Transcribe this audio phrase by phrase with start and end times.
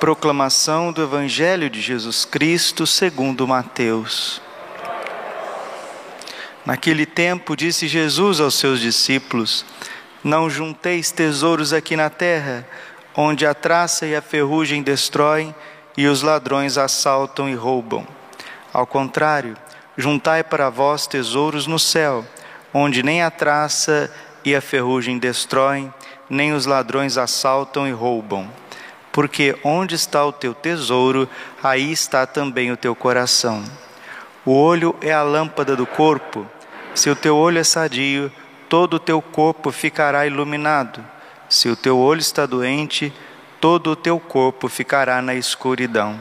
[0.00, 4.40] Proclamação do Evangelho de Jesus Cristo segundo Mateus.
[6.64, 9.62] Naquele tempo disse Jesus aos seus discípulos:
[10.24, 12.66] Não junteis tesouros aqui na terra,
[13.14, 15.54] onde a traça e a ferrugem destroem
[15.98, 18.08] e os ladrões assaltam e roubam.
[18.72, 19.54] Ao contrário,
[19.98, 22.24] juntai para vós tesouros no céu,
[22.72, 24.10] onde nem a traça
[24.42, 25.92] e a ferrugem destroem,
[26.28, 28.48] nem os ladrões assaltam e roubam.
[29.12, 31.28] Porque onde está o teu tesouro,
[31.62, 33.62] aí está também o teu coração.
[34.44, 36.46] O olho é a lâmpada do corpo.
[36.94, 38.30] Se o teu olho é sadio,
[38.68, 41.04] todo o teu corpo ficará iluminado.
[41.48, 43.12] Se o teu olho está doente,
[43.60, 46.18] todo o teu corpo ficará na escuridão.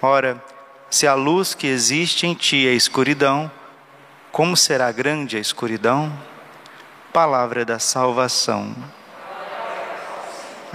[0.00, 0.40] Ora,
[0.90, 3.50] se a luz que existe em ti é escuridão,
[4.30, 6.12] como será grande a escuridão?
[7.12, 8.76] Palavra da salvação.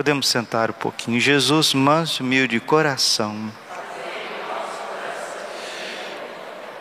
[0.00, 1.20] Podemos sentar um pouquinho.
[1.20, 3.52] Jesus, manso, humilde coração.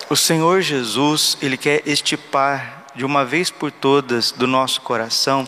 [0.09, 5.45] O Senhor Jesus, Ele quer estipar de uma vez por todas do nosso coração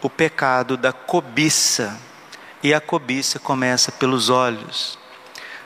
[0.00, 2.00] o pecado da cobiça.
[2.62, 4.98] E a cobiça começa pelos olhos.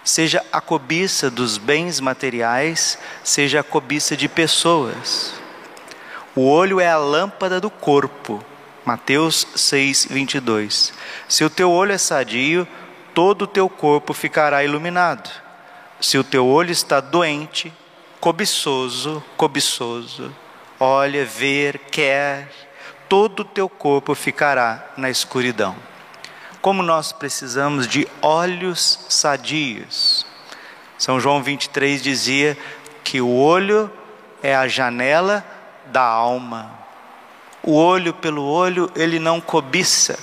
[0.02, 5.32] Seja a cobiça dos bens materiais, seja a cobiça de pessoas.
[6.34, 8.44] O olho é a lâmpada do corpo.
[8.84, 10.92] Mateus 6, 22.
[11.26, 12.68] Se o teu olho é sadio,
[13.14, 15.30] todo o teu corpo ficará iluminado.
[16.00, 17.72] Se o teu olho está doente,
[18.20, 20.34] cobiçoso, cobiçoso,
[20.78, 22.50] olha, ver, quer,
[23.08, 25.74] todo o teu corpo ficará na escuridão.
[26.60, 30.26] Como nós precisamos de olhos sadios.
[30.98, 32.56] São João 23 dizia
[33.02, 33.90] que o olho
[34.42, 35.44] é a janela
[35.86, 36.83] da alma.
[37.66, 40.18] O olho pelo olho, ele não cobiça.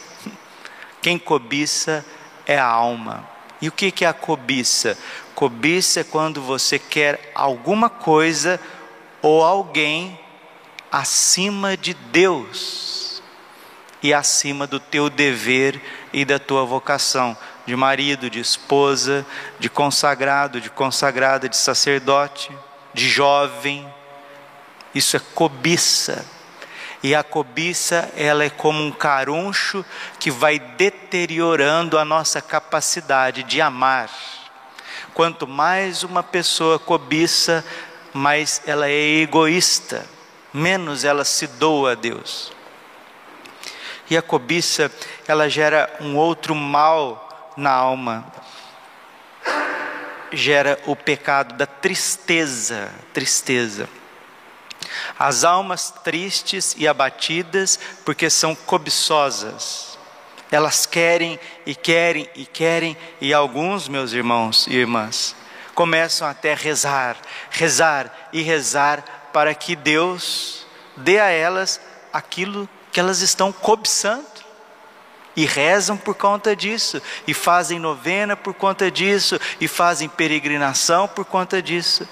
[1.02, 2.06] Quem cobiça
[2.46, 3.28] é a alma.
[3.59, 4.97] E o que é a cobiça?
[5.34, 8.59] Cobiça é quando você quer alguma coisa
[9.22, 10.19] ou alguém
[10.91, 13.22] acima de Deus
[14.03, 15.81] e acima do teu dever
[16.12, 19.25] e da tua vocação de marido, de esposa,
[19.59, 22.51] de consagrado, de consagrada, de sacerdote,
[22.94, 23.88] de jovem.
[24.94, 26.25] Isso é cobiça.
[27.03, 29.84] E a cobiça, ela é como um caruncho
[30.19, 34.09] que vai deteriorando a nossa capacidade de amar.
[35.13, 37.66] Quanto mais uma pessoa cobiça,
[38.13, 40.06] mais ela é egoísta,
[40.53, 42.53] menos ela se doa a Deus.
[44.09, 44.91] E a cobiça,
[45.28, 48.25] ela gera um outro mal na alma.
[50.33, 53.89] Gera o pecado da tristeza, tristeza.
[55.18, 59.97] As almas tristes e abatidas, porque são cobiçosas.
[60.52, 65.36] Elas querem e querem e querem, e alguns, meus irmãos e irmãs,
[65.74, 67.16] começam até a rezar,
[67.50, 70.66] rezar e rezar para que Deus
[70.98, 71.80] dê a elas
[72.12, 74.25] aquilo que elas estão cobiçando.
[75.34, 81.24] E rezam por conta disso, e fazem novena por conta disso, e fazem peregrinação por
[81.24, 82.06] conta disso.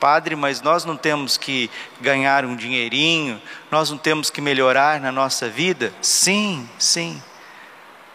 [0.00, 3.40] Padre, mas nós não temos que ganhar um dinheirinho,
[3.70, 5.92] nós não temos que melhorar na nossa vida?
[6.02, 7.22] Sim, sim.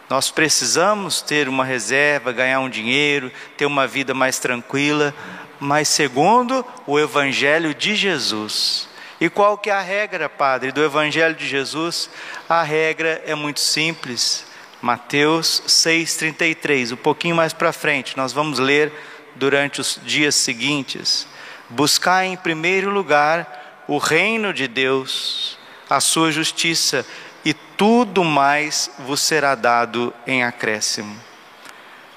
[0.10, 5.14] Nós precisamos ter uma reserva, ganhar um dinheiro, ter uma vida mais tranquila,
[5.60, 8.90] mas segundo o Evangelho de Jesus.
[9.22, 12.10] E qual que é a regra, Padre, do Evangelho de Jesus?
[12.48, 14.46] A regra é muito simples.
[14.82, 18.94] Mateus 6,33, um pouquinho mais para frente, nós vamos ler
[19.36, 21.28] durante os dias seguintes.
[21.70, 25.58] Buscar em primeiro lugar o reino de Deus,
[25.90, 27.06] a sua justiça,
[27.46, 31.16] e tudo mais vos será dado em acréscimo.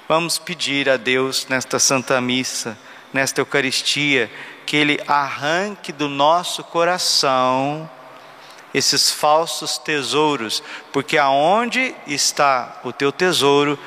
[0.07, 2.77] Vamos pedir a Deus nesta Santa Missa,
[3.13, 4.29] nesta Eucaristia,
[4.65, 7.89] que Ele arranque do nosso coração
[8.73, 13.77] esses falsos tesouros, porque aonde está o teu tesouro,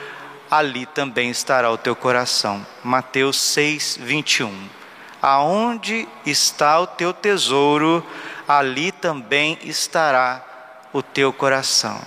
[0.50, 2.64] ali também estará o teu coração.
[2.84, 4.68] Mateus 6, 21.
[5.28, 8.06] Aonde está o teu tesouro,
[8.46, 10.40] ali também estará
[10.92, 12.00] o teu coração.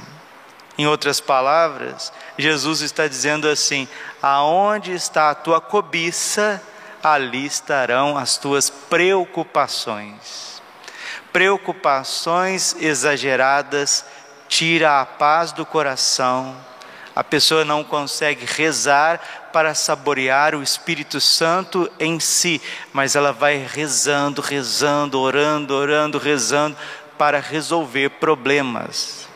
[0.78, 3.90] Em outras palavras, Jesus está dizendo assim:
[4.22, 6.64] aonde está a tua cobiça,
[7.04, 10.62] ali estarão as tuas preocupações.
[11.34, 14.06] Preocupações exageradas
[14.48, 16.56] tira a paz do coração.
[17.14, 19.20] A pessoa não consegue rezar
[19.52, 22.62] para saborear o Espírito Santo em si,
[22.94, 26.78] mas ela vai rezando, rezando, orando, orando, rezando
[27.18, 29.28] para resolver problemas.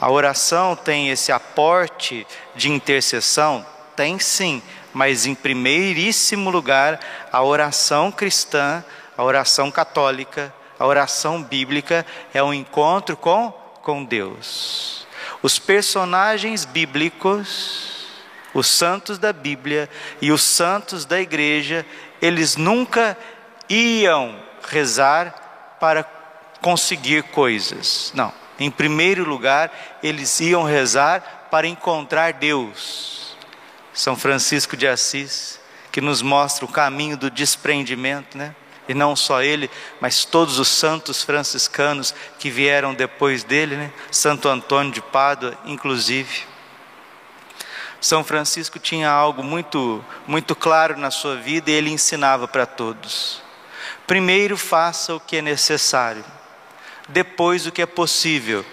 [0.00, 3.66] A oração tem esse aporte de intercessão?
[3.96, 4.62] Tem sim,
[4.92, 7.00] mas em primeiríssimo lugar,
[7.32, 8.84] a oração cristã,
[9.16, 13.50] a oração católica, a oração bíblica é um encontro com,
[13.82, 15.04] com Deus.
[15.42, 17.97] Os personagens bíblicos,
[18.54, 19.88] os santos da Bíblia
[20.20, 21.84] e os santos da igreja,
[22.20, 23.16] eles nunca
[23.68, 24.36] iam
[24.68, 26.04] rezar para
[26.60, 28.12] conseguir coisas.
[28.14, 28.32] Não.
[28.58, 29.70] Em primeiro lugar,
[30.02, 33.36] eles iam rezar para encontrar Deus.
[33.92, 35.60] São Francisco de Assis,
[35.92, 38.54] que nos mostra o caminho do desprendimento, né?
[38.88, 43.92] E não só ele, mas todos os santos franciscanos que vieram depois dele, né?
[44.10, 46.46] Santo Antônio de Pádua, inclusive.
[48.00, 53.42] São Francisco tinha algo muito, muito claro na sua vida e ele ensinava para todos.
[54.06, 56.24] Primeiro faça o que é necessário
[57.08, 58.64] depois o que é possível,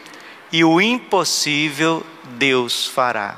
[0.52, 3.38] e o impossível Deus fará.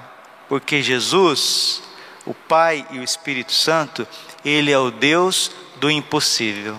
[0.50, 1.84] Porque Jesus,
[2.26, 4.08] o Pai e o Espírito Santo,
[4.44, 6.78] ele é o Deus do impossível.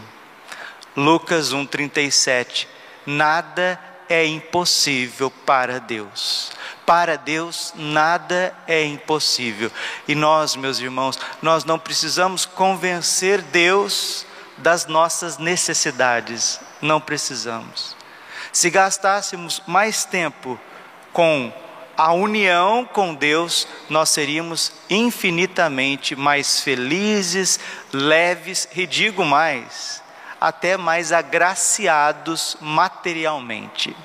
[0.97, 2.67] Lucas 1:37.
[3.07, 6.51] Nada é impossível para Deus.
[6.87, 9.71] Para Deus nada é impossível.
[10.07, 14.27] E nós, meus irmãos, nós não precisamos convencer Deus
[14.57, 16.61] das nossas necessidades.
[16.81, 17.97] Não precisamos.
[18.53, 20.59] Se gastássemos mais tempo
[21.13, 21.53] com
[21.97, 27.59] a união com Deus, nós seríamos infinitamente mais felizes,
[27.93, 30.01] leves, e digo mais,
[30.41, 33.97] até mais agraciados materialmente.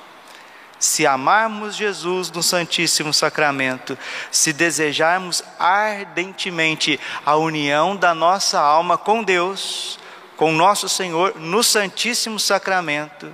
[0.80, 3.98] Se amarmos Jesus no Santíssimo Sacramento,
[4.30, 9.98] se desejarmos ardentemente a união da nossa alma com Deus,
[10.36, 13.34] com nosso Senhor no Santíssimo Sacramento,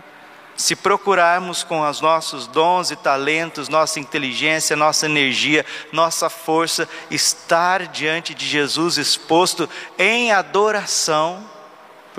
[0.60, 7.88] se procurarmos com os nossos dons e talentos, nossa inteligência, nossa energia, nossa força, estar
[7.88, 11.44] diante de Jesus exposto em adoração,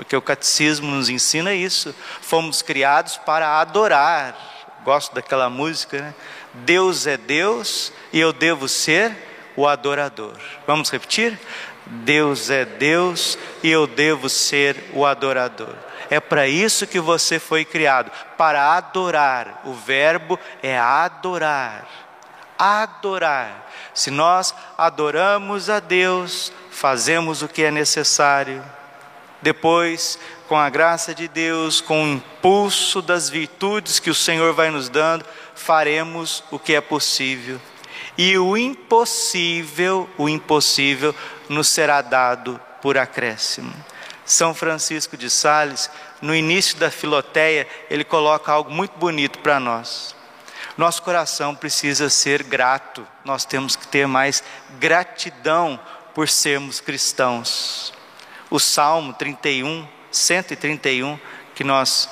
[0.01, 4.35] porque o catecismo nos ensina isso, fomos criados para adorar.
[4.83, 6.15] Gosto daquela música, né?
[6.55, 9.15] Deus é Deus e eu devo ser
[9.55, 10.33] o adorador.
[10.65, 11.39] Vamos repetir?
[11.85, 15.75] Deus é Deus e eu devo ser o adorador.
[16.09, 19.61] É para isso que você foi criado, para adorar.
[19.65, 21.87] O verbo é adorar.
[22.57, 23.69] Adorar.
[23.93, 28.63] Se nós adoramos a Deus, fazemos o que é necessário.
[29.41, 34.69] Depois, com a graça de Deus, com o impulso das virtudes que o Senhor vai
[34.69, 37.59] nos dando, faremos o que é possível.
[38.17, 41.15] E o impossível, o impossível
[41.49, 43.73] nos será dado por acréscimo.
[44.25, 45.89] São Francisco de Sales,
[46.21, 50.15] no início da Filoteia, ele coloca algo muito bonito para nós.
[50.77, 54.43] Nosso coração precisa ser grato, nós temos que ter mais
[54.79, 55.79] gratidão
[56.13, 57.93] por sermos cristãos.
[58.51, 61.17] O Salmo 31, 131,
[61.55, 62.09] que nós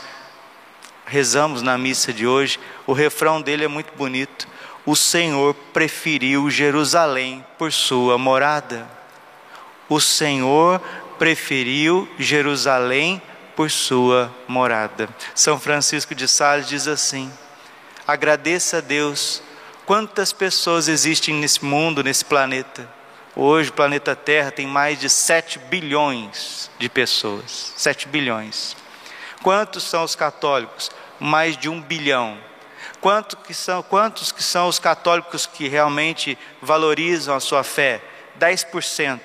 [1.05, 4.47] rezamos na missa de hoje, o refrão dele é muito bonito.
[4.85, 8.87] O Senhor preferiu Jerusalém por sua morada.
[9.89, 10.79] O Senhor
[11.17, 13.21] preferiu Jerusalém
[13.53, 15.09] por sua morada.
[15.35, 17.29] São Francisco de Sales diz assim:
[18.07, 19.43] agradeça a Deus.
[19.85, 22.98] Quantas pessoas existem nesse mundo, nesse planeta?
[23.41, 27.71] Hoje o planeta Terra tem mais de 7 bilhões de pessoas.
[27.77, 28.75] 7 bilhões.
[29.41, 30.91] Quantos são os católicos?
[31.21, 32.37] Mais de um bilhão.
[32.99, 38.01] Quanto que são, quantos que são os católicos que realmente valorizam a sua fé?
[38.37, 39.21] 10%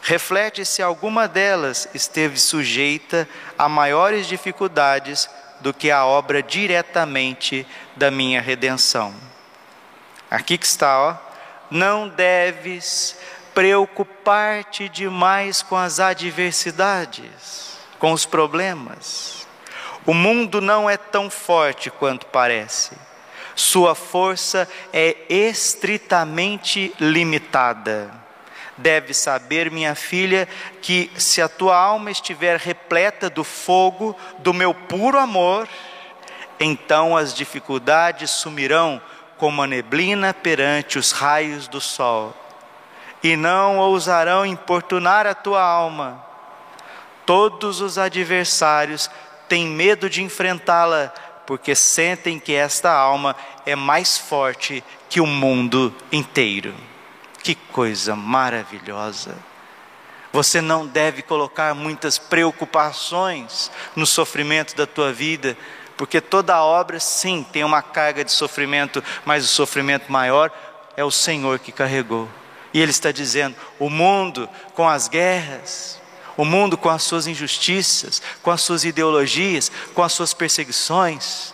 [0.00, 5.28] reflete se alguma delas esteve sujeita a maiores dificuldades
[5.60, 9.14] do que a obra diretamente da minha redenção.
[10.30, 11.27] Aqui que está, ó
[11.70, 13.16] não deves
[13.54, 19.46] preocupar-te demais com as adversidades, com os problemas.
[20.06, 22.96] O mundo não é tão forte quanto parece.
[23.54, 28.10] Sua força é estritamente limitada.
[28.76, 30.48] Deve saber, minha filha,
[30.80, 35.68] que se a tua alma estiver repleta do fogo do meu puro amor,
[36.60, 39.02] então as dificuldades sumirão
[39.38, 42.36] como a neblina perante os raios do sol,
[43.22, 46.22] e não ousarão importunar a tua alma.
[47.24, 49.10] Todos os adversários
[49.48, 51.12] têm medo de enfrentá-la,
[51.46, 56.74] porque sentem que esta alma é mais forte que o mundo inteiro.
[57.42, 59.36] Que coisa maravilhosa!
[60.32, 65.56] Você não deve colocar muitas preocupações no sofrimento da tua vida,
[65.98, 70.50] porque toda obra, sim, tem uma carga de sofrimento, mas o sofrimento maior
[70.96, 72.28] é o Senhor que carregou.
[72.72, 76.00] E Ele está dizendo: o mundo com as guerras,
[76.36, 81.52] o mundo com as suas injustiças, com as suas ideologias, com as suas perseguições,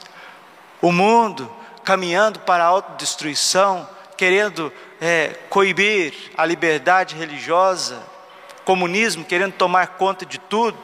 [0.82, 1.50] o mundo
[1.82, 4.70] caminhando para a autodestruição, querendo
[5.00, 8.02] é, coibir a liberdade religiosa,
[8.62, 10.78] comunismo querendo tomar conta de tudo,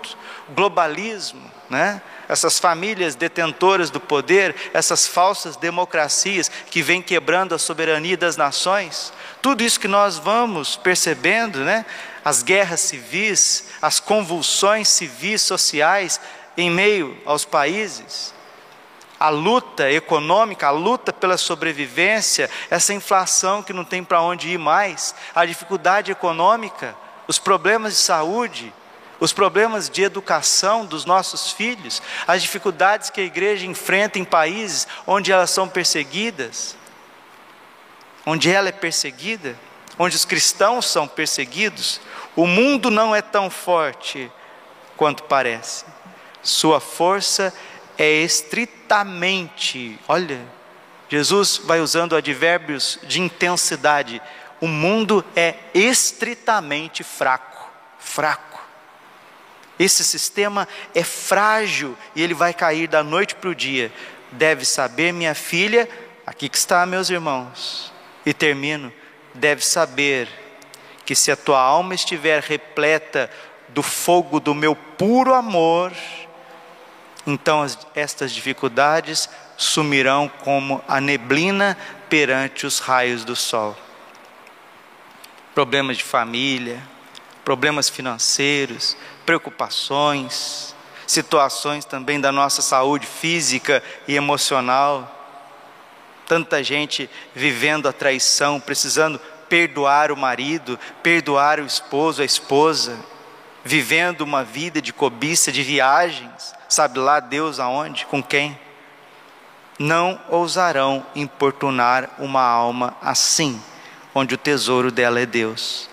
[0.48, 2.00] globalismo, né?
[2.30, 9.12] Essas famílias detentoras do poder, essas falsas democracias que vêm quebrando a soberania das nações,
[9.42, 11.84] tudo isso que nós vamos percebendo, né?
[12.24, 16.20] As guerras civis, as convulsões civis sociais
[16.56, 18.32] em meio aos países,
[19.18, 24.58] a luta econômica, a luta pela sobrevivência, essa inflação que não tem para onde ir
[24.58, 26.94] mais, a dificuldade econômica,
[27.26, 28.72] os problemas de saúde,
[29.20, 34.88] os problemas de educação dos nossos filhos, as dificuldades que a igreja enfrenta em países
[35.06, 36.74] onde elas são perseguidas,
[38.26, 39.56] onde ela é perseguida,
[39.98, 42.00] onde os cristãos são perseguidos,
[42.34, 44.32] o mundo não é tão forte
[44.96, 45.84] quanto parece.
[46.42, 47.52] Sua força
[47.98, 50.40] é estritamente, olha,
[51.10, 54.22] Jesus vai usando advérbios de intensidade.
[54.60, 58.49] O mundo é estritamente fraco, fraco.
[59.80, 63.90] Esse sistema é frágil e ele vai cair da noite para o dia.
[64.30, 65.88] Deve saber, minha filha,
[66.26, 67.90] aqui que está, meus irmãos,
[68.26, 68.92] e termino.
[69.32, 70.28] Deve saber
[71.06, 73.30] que se a tua alma estiver repleta
[73.68, 75.92] do fogo do meu puro amor,
[77.26, 81.74] então as, estas dificuldades sumirão como a neblina
[82.10, 83.74] perante os raios do sol.
[85.54, 86.82] Problemas de família,
[87.44, 88.96] problemas financeiros,
[89.30, 90.74] preocupações,
[91.06, 95.08] situações também da nossa saúde física e emocional.
[96.26, 102.98] Tanta gente vivendo a traição, precisando perdoar o marido, perdoar o esposo, a esposa,
[103.64, 108.58] vivendo uma vida de cobiça, de viagens, sabe lá Deus aonde, com quem?
[109.78, 113.62] Não ousarão importunar uma alma assim,
[114.12, 115.89] onde o tesouro dela é Deus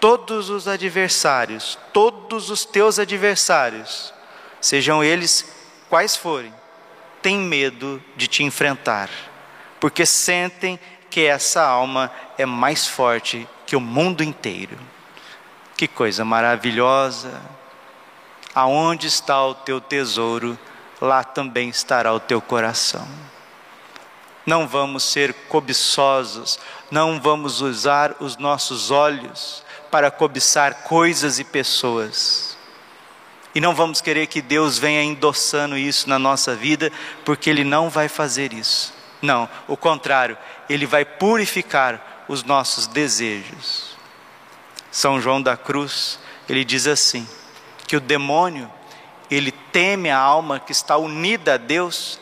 [0.00, 4.12] todos os adversários, todos os teus adversários,
[4.60, 5.54] sejam eles
[5.90, 6.52] quais forem,
[7.20, 9.10] têm medo de te enfrentar,
[9.78, 10.80] porque sentem
[11.10, 14.78] que essa alma é mais forte que o mundo inteiro.
[15.76, 17.40] Que coisa maravilhosa!
[18.54, 20.58] Aonde está o teu tesouro,
[21.00, 23.06] lá também estará o teu coração.
[24.46, 26.58] Não vamos ser cobiçosos,
[26.90, 32.56] não vamos usar os nossos olhos para cobiçar coisas e pessoas.
[33.54, 36.92] E não vamos querer que Deus venha endossando isso na nossa vida,
[37.24, 38.94] porque Ele não vai fazer isso.
[39.20, 43.96] Não, o contrário, Ele vai purificar os nossos desejos.
[44.90, 46.18] São João da Cruz,
[46.48, 47.26] ele diz assim:
[47.86, 48.70] que o demônio,
[49.28, 52.20] ele teme a alma que está unida a Deus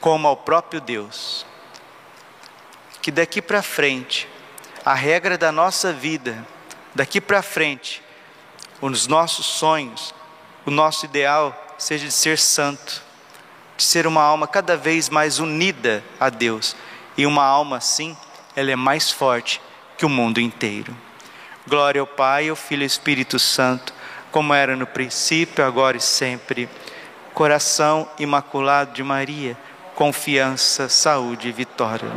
[0.00, 1.44] como ao próprio Deus.
[3.02, 4.28] Que daqui para frente,
[4.84, 6.46] a regra da nossa vida,
[6.94, 8.02] daqui para frente,
[8.80, 10.14] os nossos sonhos,
[10.64, 13.02] o nosso ideal seja de ser santo,
[13.76, 16.76] de ser uma alma cada vez mais unida a Deus.
[17.16, 18.16] E uma alma assim,
[18.54, 19.60] ela é mais forte
[19.96, 20.96] que o mundo inteiro.
[21.66, 23.92] Glória ao Pai, ao Filho e ao Espírito Santo,
[24.30, 26.68] como era no princípio, agora e sempre.
[27.34, 29.56] Coração imaculado de Maria,
[29.94, 32.08] confiança, saúde e vitória.